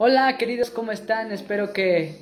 [0.00, 1.32] Hola queridos, ¿cómo están?
[1.32, 2.14] Espero que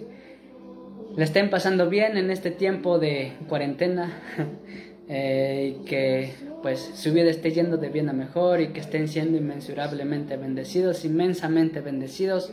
[1.15, 4.19] le estén pasando bien en este tiempo de cuarentena
[5.11, 9.09] eh, y que pues su vida esté yendo de bien a mejor y que estén
[9.09, 12.51] siendo inmensurablemente bendecidos, inmensamente bendecidos.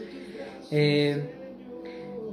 [0.71, 1.23] Eh,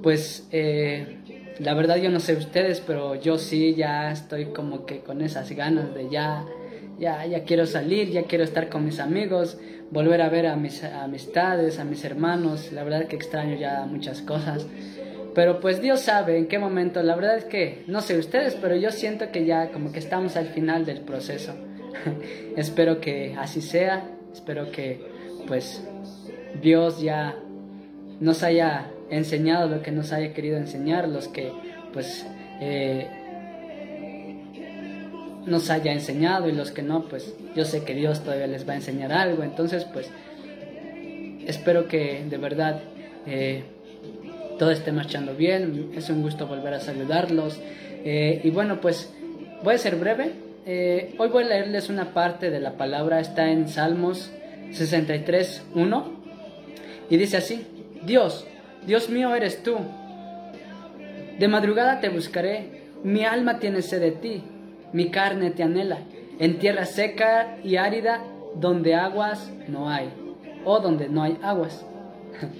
[0.02, 1.18] pues eh,
[1.60, 5.48] la verdad yo no sé ustedes, pero yo sí ya estoy como que con esas
[5.52, 6.44] ganas de ya,
[6.98, 9.58] ya, ya quiero salir, ya quiero estar con mis amigos,
[9.90, 12.72] volver a ver a mis amistades, a mis hermanos.
[12.72, 14.66] La verdad que extraño ya muchas cosas.
[15.34, 17.02] Pero pues Dios sabe en qué momento.
[17.02, 20.36] La verdad es que no sé ustedes, pero yo siento que ya como que estamos
[20.36, 21.54] al final del proceso.
[22.56, 24.08] espero que así sea.
[24.32, 25.00] Espero que
[25.46, 25.82] pues
[26.60, 27.36] Dios ya
[28.20, 31.52] nos haya enseñado lo que nos haya querido enseñar, los que
[31.92, 32.26] pues
[32.60, 33.08] eh,
[35.50, 38.72] nos haya enseñado y los que no, pues yo sé que Dios todavía les va
[38.72, 40.10] a enseñar algo, entonces pues
[41.46, 42.80] espero que de verdad
[43.26, 43.64] eh,
[44.58, 47.60] todo esté marchando bien, es un gusto volver a saludarlos.
[48.04, 49.12] Eh, y bueno pues
[49.62, 50.32] voy a ser breve,
[51.18, 54.30] hoy voy a leerles una parte de la palabra, está en Salmos
[54.72, 56.20] 63, 1
[57.10, 57.66] y dice así,
[58.02, 58.46] Dios,
[58.86, 59.76] Dios mío eres tú.
[61.38, 64.42] De madrugada te buscaré, mi alma tiene sed de ti,
[64.92, 65.98] mi carne te anhela,
[66.38, 68.22] en tierra seca y árida
[68.54, 70.10] donde aguas no hay,
[70.64, 71.84] o donde no hay aguas.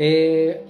[0.00, 0.62] Eh,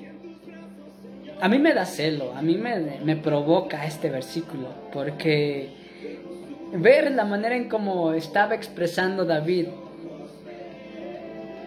[1.39, 5.69] a mí me da celo, a mí me, me provoca este versículo, porque
[6.73, 9.67] ver la manera en cómo estaba expresando David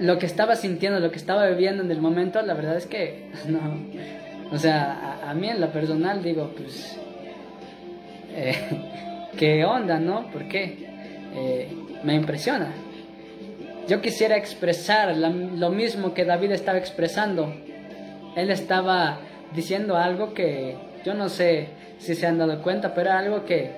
[0.01, 3.29] lo que estaba sintiendo, lo que estaba viviendo en el momento, la verdad es que
[3.47, 3.59] no.
[4.51, 6.97] O sea, a, mí en lo personal digo, pues,
[8.35, 8.55] eh,
[9.37, 10.27] ¿qué onda, no?
[10.31, 10.87] ¿Por qué?
[11.33, 11.69] Eh,
[12.03, 12.71] me impresiona.
[13.87, 17.53] Yo quisiera expresar lo mismo que David estaba expresando.
[18.35, 19.19] Él estaba
[19.53, 23.71] diciendo algo que yo no sé si se han dado cuenta, pero algo que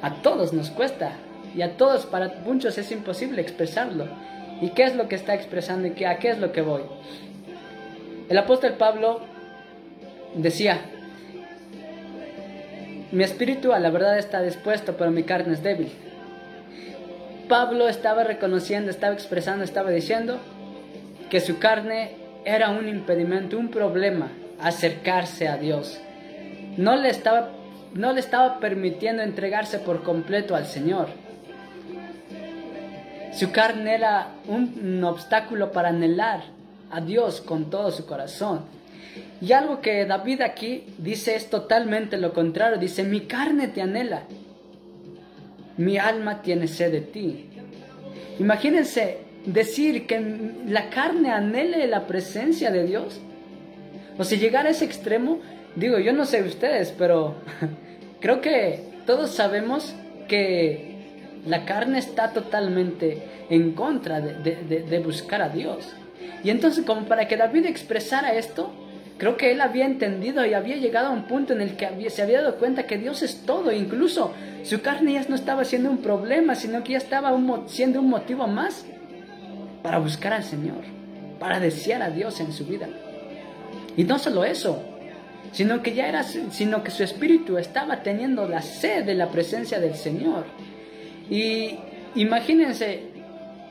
[0.00, 1.12] a todos nos cuesta
[1.54, 4.06] y a todos, para muchos es imposible expresarlo.
[4.60, 6.82] ¿Y qué es lo que está expresando y a qué es lo que voy?
[8.28, 9.20] El apóstol Pablo
[10.34, 10.80] decía,
[13.12, 15.90] mi espíritu a la verdad está dispuesto, pero mi carne es débil.
[17.48, 20.38] Pablo estaba reconociendo, estaba expresando, estaba diciendo
[21.30, 22.12] que su carne
[22.44, 24.30] era un impedimento, un problema
[24.60, 25.98] acercarse a Dios.
[26.76, 27.50] No le estaba,
[27.94, 31.08] no le estaba permitiendo entregarse por completo al Señor.
[33.32, 36.42] Su carne era un, obstáculo para anhelar
[36.90, 38.62] a Dios con todo su corazón.
[39.40, 42.78] Y algo que David aquí dice es totalmente lo contrario.
[42.78, 44.24] Dice, mi carne te anhela,
[45.76, 47.46] mi alma tiene sed de ti.
[48.38, 50.20] Imagínense decir que
[50.66, 53.20] la carne anhele la presencia de Dios.
[54.18, 55.40] O si llegar a ese extremo,
[55.76, 57.36] digo, yo no sé ustedes, pero
[58.20, 59.94] creo que todos sabemos
[60.28, 60.96] que
[61.46, 65.88] la carne está totalmente en contra de, buscar a Dios.
[66.44, 68.70] Y entonces como para que David expresara esto,
[69.18, 72.22] creo que él había entendido y había llegado a un punto en el que se
[72.22, 73.72] había dado cuenta que Dios es todo.
[73.72, 77.36] Incluso su carne ya no estaba siendo un problema, sino que ya estaba
[77.66, 78.86] siendo un motivo más
[79.82, 80.84] para buscar al Señor,
[81.38, 82.88] para desear a Dios en su vida.
[83.96, 84.82] Y no solo eso,
[85.52, 89.80] sino que ya era, sino que su espíritu estaba teniendo la sed de la presencia
[89.80, 90.44] del Señor.
[91.28, 91.78] Y
[92.14, 93.02] imagínense,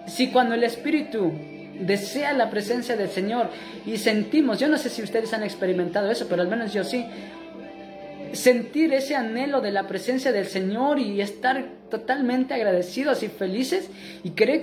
[0.08, 1.32] si cuando el Espíritu
[1.80, 3.50] desea la presencia del Señor
[3.86, 7.06] y sentimos, yo no sé si ustedes han experimentado eso, pero al menos yo sí,
[8.34, 13.90] sentir ese anhelo de la presencia del Señor y estar totalmente agradecidos y felices
[14.24, 14.62] y querer,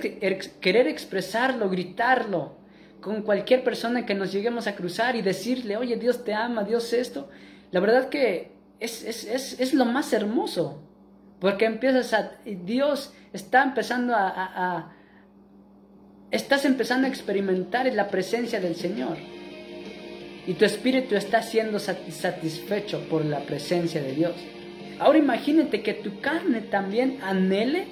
[0.59, 2.57] querer expresarlo, gritarlo
[3.01, 6.91] con cualquier persona que nos lleguemos a cruzar y decirle, oye, Dios te ama, Dios
[6.93, 7.29] esto,
[7.71, 10.81] la verdad que es, es, es lo más hermoso.
[11.39, 12.31] Porque empiezas a...
[12.45, 14.94] Dios está empezando a,
[16.31, 19.17] Estás empezando a experimentar la presencia del Señor.
[20.47, 24.35] Y tu espíritu está siendo satisfecho por la presencia de Dios.
[24.99, 27.85] Ahora imagínate que tu carne también anhele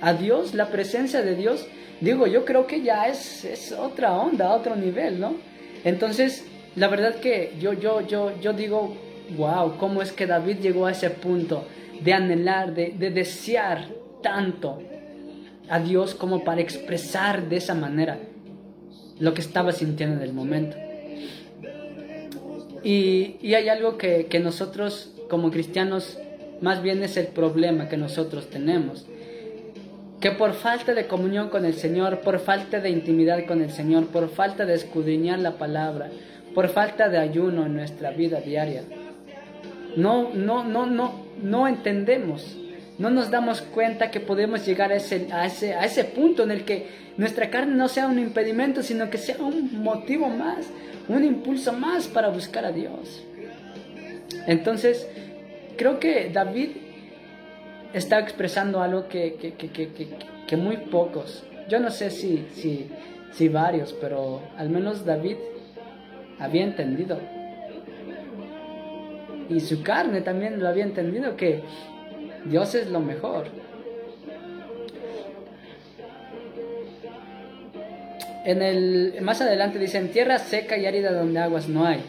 [0.00, 1.66] a Dios, la presencia de Dios.
[2.00, 5.36] Digo, yo creo que ya es, es otra onda, otro nivel, ¿no?
[5.84, 6.44] Entonces,
[6.74, 8.96] la verdad que yo, yo, yo, yo digo,
[9.36, 11.66] wow, cómo es que David llegó a ese punto
[12.02, 13.86] de anhelar, de, desear
[14.22, 14.82] tanto
[15.72, 18.18] a Dios como para expresar de esa manera
[19.18, 20.76] lo que estaba sintiendo en el momento.
[22.84, 26.18] Y, y hay algo que, que, nosotros como cristianos,
[26.60, 29.06] más bien es el problema que nosotros tenemos.
[30.20, 34.08] que por falta de comunión con el Señor, por falta de intimidad con el Señor,
[34.08, 36.10] por falta de escudriñar la palabra,
[36.54, 38.82] por falta de ayuno en nuestra vida diaria,
[39.96, 42.58] no, no, no, no, no entendemos,
[43.02, 46.52] no nos damos cuenta que podemos llegar a ese, a ese, a ese punto en
[46.52, 50.70] el que nuestra carne no sea un impedimento, sino que sea un motivo más,
[51.08, 53.24] un impulso más para buscar a Dios.
[54.46, 55.08] Entonces,
[55.76, 56.70] creo que David
[57.92, 59.90] está expresando algo que, que, que,
[60.46, 62.86] que muy pocos, yo no sé si, si,
[63.32, 65.38] si varios, pero al menos David
[66.38, 67.18] había entendido.
[69.48, 71.62] Y su carne también lo había entendido que
[72.44, 73.46] Dios es lo mejor.
[78.44, 82.02] En el, más adelante dice, en tierra seca y árida donde aguas no hay.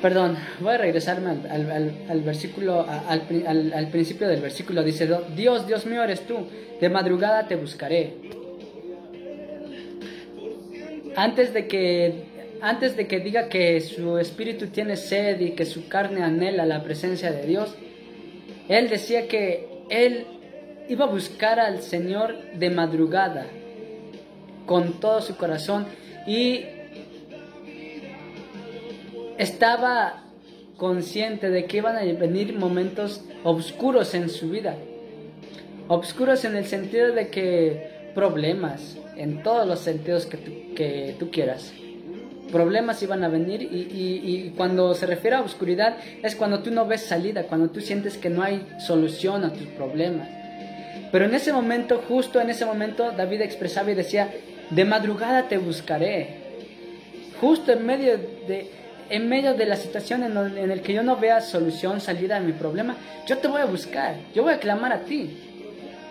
[0.00, 4.82] Perdón, voy a regresarme al, versículo, al, al, principio del versículo.
[4.82, 6.46] Dice, Dios, Dios mío eres tú,
[6.80, 8.12] de madrugada te buscaré.
[11.16, 12.24] Antes de que,
[12.64, 16.82] antes de que diga que su espíritu tiene sed y que su carne anhela la
[16.82, 17.74] presencia de Dios,
[18.70, 20.24] él decía que él
[20.88, 23.46] iba a buscar al Señor de madrugada,
[24.64, 25.84] con todo su corazón,
[26.26, 26.64] y
[29.36, 30.24] estaba
[30.78, 34.74] consciente de que iban a venir momentos oscuros en su vida.
[35.88, 41.30] Oscuros en el sentido de que problemas, en todos los sentidos que tú, que tú
[41.30, 41.74] quieras.
[42.54, 46.86] Problemas iban a venir y, y, cuando se refiere a oscuridad es cuando tú no
[46.86, 50.28] ves salida, cuando tú sientes que no hay solución a tus problemas.
[51.10, 54.30] Pero en ese momento, justo en ese momento, David expresaba y decía,
[54.70, 56.28] de madrugada te buscaré.
[57.40, 58.70] Justo en medio de,
[59.10, 62.40] en medio de la situación en, en el que yo no vea solución, salida a
[62.40, 62.94] mi problema,
[63.26, 65.36] yo te voy a buscar, yo voy a clamar a ti,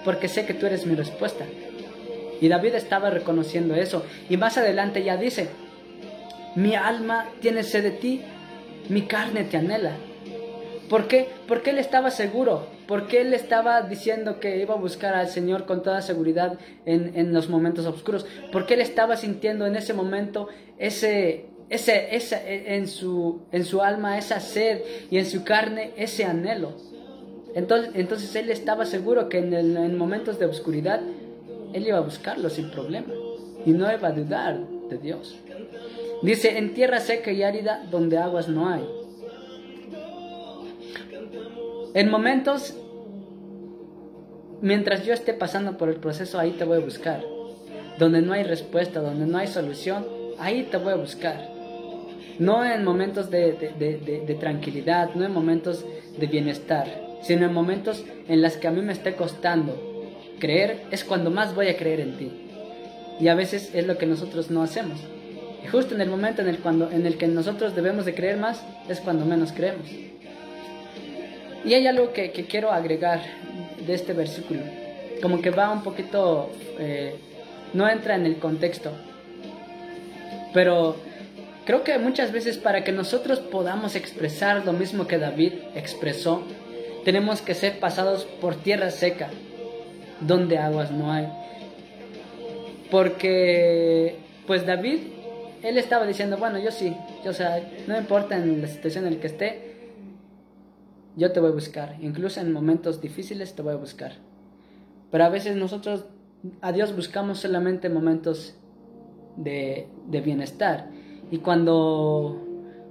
[0.04, 1.46] porque sé que tú eres mi respuesta.
[2.42, 4.04] Y David estaba reconociendo eso.
[4.30, 5.48] Y más adelante ya dice,
[6.56, 8.22] mi alma tiene sed de ti,
[8.90, 9.96] mi carne te anhela.
[10.90, 11.30] ¿Por qué?
[11.48, 15.82] Porque él estaba seguro, porque él estaba diciendo que iba a buscar al Señor con
[15.82, 21.46] toda seguridad en, en los momentos oscuros, porque él estaba sintiendo en ese momento ese,
[21.70, 26.74] ese, ese, en, su, en su alma esa sed y en su carne ese anhelo.
[27.56, 31.02] Entonces, entonces él estaba seguro que en, en momentos de oscuridad
[31.74, 33.14] él iba a buscarlo sin problema
[33.66, 34.60] y no iba a dudar
[34.90, 35.40] de Dios.
[36.24, 38.84] Dice, en tierra seca y árida donde aguas no hay.
[41.94, 42.76] En momentos,
[44.62, 47.24] mientras yo esté pasando por el proceso, ahí te voy a buscar.
[48.00, 50.06] Donde no hay respuesta, donde no hay solución,
[50.40, 51.50] ahí te voy a buscar.
[52.40, 55.86] No en momentos de, de tranquilidad, no en momentos
[56.18, 56.88] de bienestar,
[57.22, 59.94] sino en momentos en los que a mí me esté costando
[60.40, 62.32] creer es cuando más voy a creer en ti.
[63.20, 65.00] Y a veces es lo que nosotros no hacemos.
[65.64, 68.38] Y justo en el momento en el, cuando, en el que nosotros debemos de creer
[68.38, 69.88] más es cuando menos creemos.
[71.66, 73.22] Y hay algo que, quiero agregar
[73.86, 74.62] de este versículo.
[75.22, 76.52] Como que va un poquito...
[76.80, 77.16] Eh,
[77.74, 78.92] no entra en el contexto.
[80.54, 80.96] Pero
[81.66, 86.44] creo que muchas veces para que nosotros podamos expresar lo mismo que David expresó,
[87.04, 89.30] tenemos que ser pasados por tierra seca,
[90.20, 91.28] donde aguas no hay.
[92.92, 95.00] Porque, pues David,
[95.64, 99.16] él estaba diciendo, bueno, yo sí, yo, o sea, no importa en la situación en
[99.16, 99.74] la que esté,
[101.16, 101.96] yo te voy a buscar.
[102.02, 104.14] Incluso en momentos difíciles te voy a buscar.
[105.10, 106.06] Pero a veces nosotros
[106.62, 108.56] a Dios buscamos solamente momentos
[109.38, 110.90] de, de bienestar.
[111.32, 112.46] Y cuando,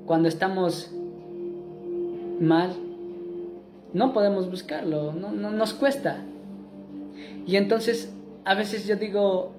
[0.07, 0.91] cuando estamos
[2.41, 2.73] mal,
[3.93, 6.25] no podemos buscarlo, no, no, nos cuesta.
[7.47, 8.13] Y entonces
[8.45, 9.53] a veces yo digo,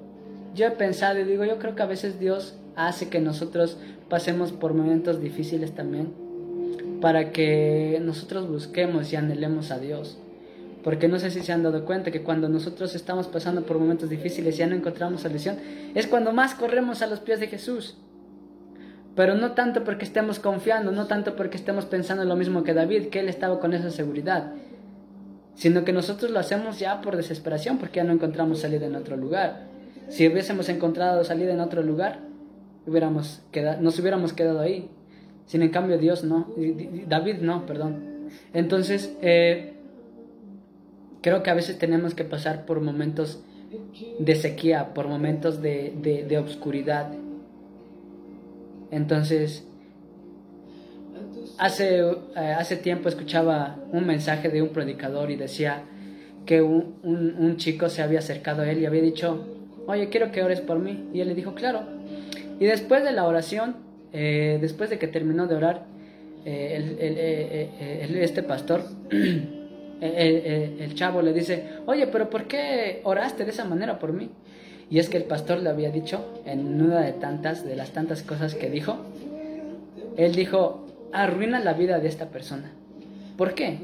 [0.56, 3.78] yo he pensado y digo, yo creo que a veces Dios hace que nosotros
[4.10, 6.14] pasemos por momentos difíciles también
[7.02, 10.18] para que nosotros busquemos y anhelemos a Dios.
[10.84, 14.10] Porque no sé si se han dado cuenta que cuando nosotros estamos pasando por momentos
[14.10, 15.58] difíciles y ya no encontramos solución,
[15.96, 17.98] es cuando más corremos a los pies de Jesús.
[19.16, 23.08] Pero no tanto porque estemos confiando, no tanto porque estemos pensando lo mismo que David,
[23.08, 24.54] que él estaba con esa seguridad,
[25.56, 29.18] sino que nosotros lo hacemos ya por desesperación porque ya no encontramos salida en otro
[29.18, 29.68] lugar.
[30.10, 32.20] Si hubiésemos encontrado salida en otro lugar,
[32.86, 34.90] hubiéramos quedado, nos hubiéramos quedado ahí.
[35.46, 36.48] Sin en cambio Dios no,
[37.08, 38.30] David no, perdón.
[38.54, 39.74] Entonces, eh,
[41.22, 43.44] creo que a veces tenemos que pasar por momentos
[44.20, 47.12] de sequía, por momentos de, de, obscuridad.
[48.92, 49.68] Entonces,
[51.58, 55.84] Hace, eh, hace tiempo escuchaba un mensaje de un predicador y decía
[56.48, 59.46] que un, un, chico se había acercado a él y había dicho,
[59.86, 61.10] oye, quiero que ores por mí.
[61.14, 61.93] Y él le dijo, claro.
[62.64, 63.76] Y después de la oración,
[64.14, 65.84] eh, después de que terminó de orar,
[66.46, 68.86] eh, eh, este pastor,
[70.00, 74.30] el, chavo le dice, oye, pero ¿por qué oraste de esa manera por mí?
[74.90, 78.24] Y es que el pastor le había dicho, en una de tantas, de las tantas
[78.24, 78.96] cosas que dijo,
[80.16, 82.72] él dijo, arruina la vida de esta persona.
[83.36, 83.80] ¿Por qué?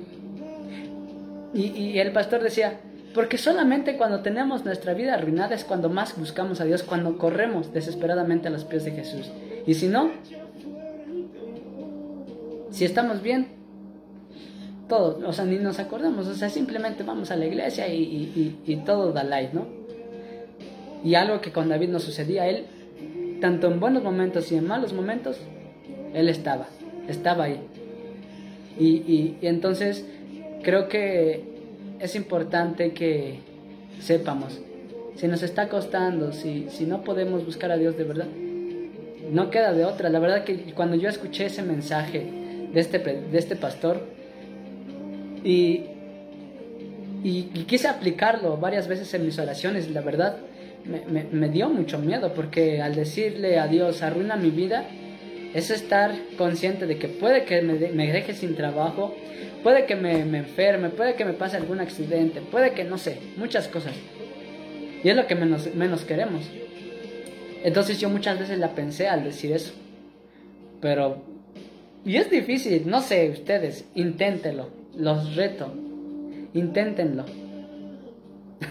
[1.53, 2.79] Y, el pastor decía,
[3.13, 7.73] porque solamente cuando tenemos nuestra vida arruinada es cuando más buscamos a Dios, cuando corremos
[7.73, 9.29] desesperadamente a los pies de Jesús.
[9.65, 10.11] Y si no,
[12.69, 13.47] si estamos bien,
[14.87, 19.11] todo, o sea, ni nos acordamos, o sea, simplemente vamos a la iglesia y, todo
[19.11, 19.67] da light, ¿no?
[21.03, 22.65] Y algo que con David no sucedía, él,
[23.41, 25.37] tanto en buenos momentos y en malos momentos,
[26.13, 26.67] él estaba,
[27.07, 27.59] estaba ahí.
[28.77, 30.05] y entonces
[30.63, 31.48] creo que
[31.99, 33.39] es importante que
[34.01, 34.59] sepamos,
[35.15, 38.27] si nos está costando, si, si no podemos buscar a Dios de verdad,
[39.31, 40.09] no queda de otra.
[40.09, 42.25] La verdad que cuando yo escuché ese mensaje
[42.73, 44.01] de este, de este pastor
[45.43, 45.83] y,
[47.23, 50.37] y, quise aplicarlo varias veces en mis oraciones, la verdad
[50.85, 54.85] me, me, dio mucho miedo porque al decirle a Dios, arruina mi vida,
[55.53, 59.15] es estar consciente de que puede que me, me deje sin trabajo,
[59.63, 63.67] Puede que me, enferme, puede que me pase algún accidente, puede que no sé, muchas
[63.67, 63.93] cosas.
[65.03, 66.49] Y es lo que menos, menos queremos.
[67.63, 69.73] Entonces yo muchas veces la pensé al decir eso.
[70.81, 71.27] Pero...
[72.05, 75.73] Y es difícil, no sé, ustedes, inténtenlo, los reto,
[76.53, 77.25] inténtenlo.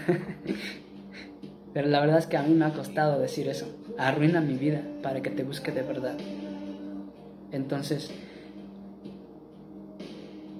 [1.73, 3.67] Pero la verdad es que a mí me ha costado decir eso.
[3.99, 6.17] Arruina mi vida para que te busque de verdad.
[7.51, 8.11] Entonces,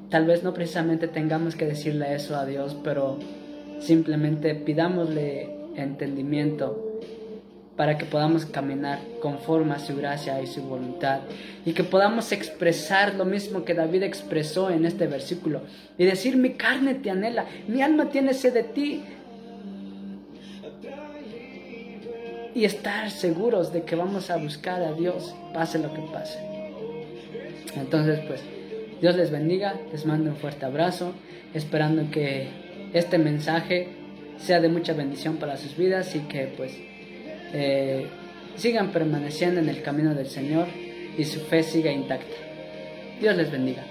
[0.10, 3.20] Tal vez no precisamente tengamos que decirle eso a Dios, pero
[3.80, 7.00] simplemente pidámosle entendimiento
[7.76, 11.20] para que podamos caminar conforme a su gracia y su voluntad
[11.64, 15.62] y que podamos expresar lo mismo que David expresó en este versículo
[15.98, 19.04] y decir mi carne te anhela, mi alma tiene sed de ti
[22.56, 26.49] y estar seguros de que vamos a buscar a Dios pase lo que pase.
[27.76, 28.42] Entonces pues
[29.02, 31.14] Dios les bendiga, les mando un fuerte abrazo,
[31.54, 32.48] esperando que
[32.94, 33.88] este mensaje
[34.38, 36.74] sea de mucha bendición para sus vidas y que pues
[37.54, 38.08] eh,
[38.56, 40.68] sigan permaneciendo en el camino del Señor
[41.18, 42.36] y su fe siga intacta.
[43.20, 43.84] Dios les bendiga.